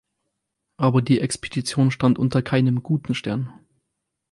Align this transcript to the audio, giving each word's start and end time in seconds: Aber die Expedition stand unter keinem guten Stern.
Aber 0.77 1.03
die 1.03 1.19
Expedition 1.21 1.91
stand 1.91 2.17
unter 2.17 2.41
keinem 2.41 2.81
guten 2.81 3.13
Stern. 3.13 3.53